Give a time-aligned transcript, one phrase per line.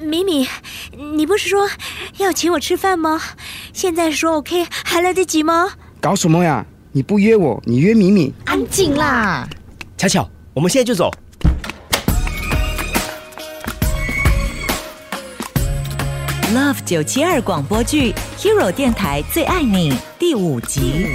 [0.00, 0.46] 米米，
[1.14, 1.68] 你不是说
[2.18, 3.20] 要请我吃饭吗？
[3.72, 5.70] 现在说 OK 还来得及吗？
[6.00, 6.64] 搞什么呀？
[6.92, 8.32] 你不约我，你约米米。
[8.44, 9.48] 安静啦！
[9.96, 11.10] 巧巧，我们现在就走。
[16.54, 21.06] Love 九七二广播剧《Hero 电台最爱你》第五集。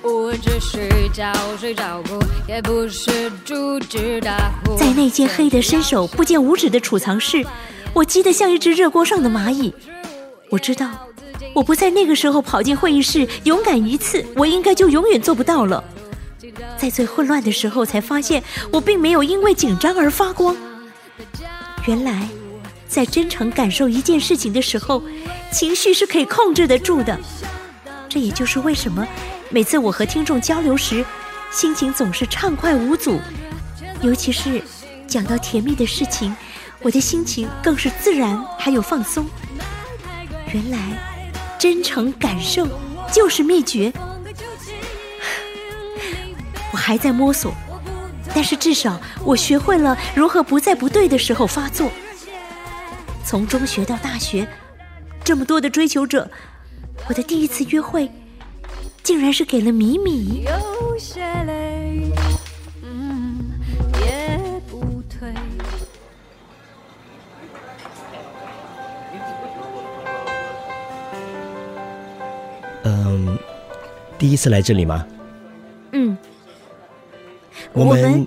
[0.00, 4.76] 是植物，只需浇水照顾，也不是猪只打呼。
[4.76, 7.44] 在那间黑得伸手不见五指的储藏室，
[7.92, 9.72] 我急得像一只热锅上的蚂蚁。
[10.50, 10.90] 我知道，
[11.54, 15.82] 我不在那个时候跑进会议室，勇敢一次，我应该就永远做不到了。
[16.76, 20.56] 在最混乱的时候，才发现我并没有因为紧张而发光。
[21.86, 22.28] 原来，
[22.88, 25.02] 在真诚感受一件事情的时候，
[25.52, 27.18] 情绪是可以控制得住的。
[28.10, 29.06] 这也就是为什么
[29.50, 31.04] 每次我和听众交流时，
[31.52, 33.20] 心情总是畅快无阻。
[34.02, 34.60] 尤其是
[35.06, 36.34] 讲到甜蜜的事情，
[36.82, 39.24] 我的心情更是自然还有放松。
[40.52, 40.78] 原来，
[41.56, 42.66] 真诚感受
[43.12, 43.92] 就是秘诀。
[46.72, 47.54] 我还在摸索，
[48.34, 51.88] 但是至少我学会了如何不在不对的时候发作。
[53.24, 54.48] 从中学到大学，
[55.22, 56.28] 这么多的追求者，
[57.08, 58.08] 我的第一次约会，
[59.02, 60.44] 竟然是给了米米。
[60.44, 62.12] 有些累，
[62.82, 63.50] 嗯，
[64.00, 64.38] 也
[64.68, 65.34] 不退。
[72.84, 73.36] 嗯，
[74.16, 75.04] 第一次来这里吗？
[75.92, 76.16] 嗯，
[77.72, 78.26] 我我们们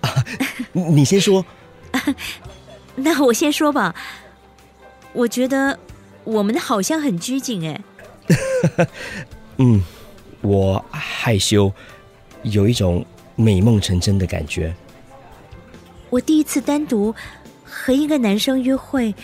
[0.00, 0.24] 啊，
[0.72, 1.44] 你先说。
[2.96, 3.94] 那我先说吧。
[5.12, 5.78] 我觉得
[6.24, 7.78] 我们好像很拘谨哎。
[9.58, 9.82] 嗯，
[10.42, 11.72] 我害羞，
[12.42, 13.04] 有一种
[13.34, 14.74] 美梦成真的感觉。
[16.10, 17.14] 我第一次单独
[17.64, 19.14] 和一个男生约会，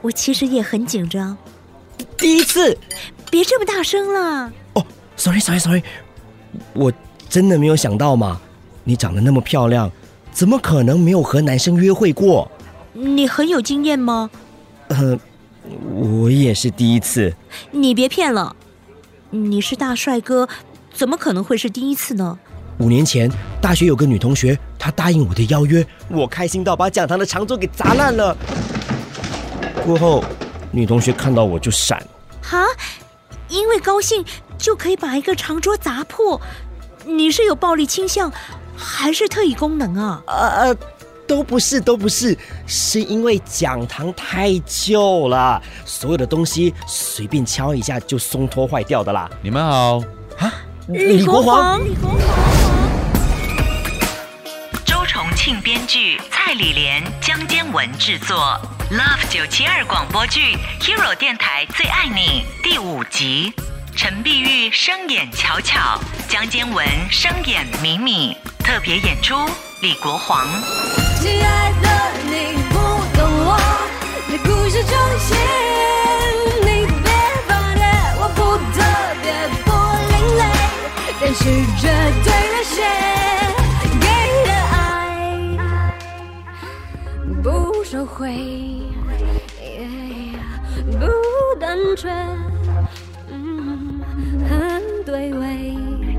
[0.00, 1.36] 我其实也很紧张。
[2.16, 2.76] 第一次
[3.30, 4.52] 别这么大声了。
[4.74, 4.86] 哦
[5.16, 5.82] ，sorry sorry sorry，
[6.72, 6.92] 我
[7.28, 8.40] 真的没有想到嘛，
[8.84, 9.90] 你长得那么漂亮，
[10.32, 12.50] 怎么可能没有和男生约会过？
[12.92, 14.28] 你很有经验吗？
[14.88, 15.18] 呃，
[15.94, 17.34] 我也是第一次。
[17.70, 18.54] 你别骗了，
[19.30, 20.48] 你是大帅哥，
[20.92, 22.38] 怎么可能会是第一次呢？
[22.78, 23.30] 五年前，
[23.60, 28.36] 大学有个女同学，她答应我的邀约，我开心到把讲堂的长桌给砸烂了。
[29.84, 30.24] 过后，
[30.70, 32.00] 女同学看到我就闪。
[32.40, 32.64] 哈，
[33.48, 34.24] 因为高兴
[34.56, 36.40] 就可以把一个长桌砸破，
[37.04, 38.32] 你是有暴力倾向，
[38.76, 40.22] 还是特异功能啊？
[40.26, 40.76] 呃呃，
[41.28, 49.30] 都不是，都不是，是因为讲堂太旧了，所有的东西随便敲一下就松脱坏掉的啦。
[49.42, 50.02] 你们好，
[50.88, 52.18] 李国煌，李国煌，
[54.86, 58.58] 周重庆编剧，蔡李莲、江坚文制作
[58.90, 63.52] ，Love 九七二广播剧《Hero 电台最爱你》第五集。
[63.94, 69.34] 陈碧玉声演巧巧，江坚文声演米米，特别演出
[69.82, 70.46] 李国煌。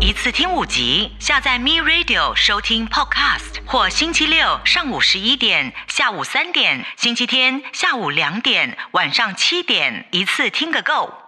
[0.00, 3.53] 一次听五集，下载 Me Radio 收听 Podcast。
[3.66, 11.23] 或星期六上午十一点、下午三点，星期天下午两点、晚上七点，一次听个够。